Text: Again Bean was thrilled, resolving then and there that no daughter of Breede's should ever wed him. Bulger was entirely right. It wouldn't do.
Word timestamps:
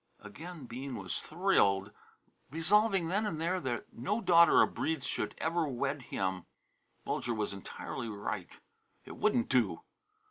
Again 0.21 0.65
Bean 0.65 0.95
was 0.95 1.19
thrilled, 1.19 1.91
resolving 2.49 3.07
then 3.09 3.27
and 3.27 3.39
there 3.39 3.59
that 3.59 3.93
no 3.93 4.19
daughter 4.19 4.63
of 4.63 4.73
Breede's 4.73 5.05
should 5.05 5.35
ever 5.37 5.67
wed 5.67 6.01
him. 6.01 6.47
Bulger 7.05 7.35
was 7.35 7.53
entirely 7.53 8.09
right. 8.09 8.49
It 9.05 9.15
wouldn't 9.17 9.47
do. 9.49 9.81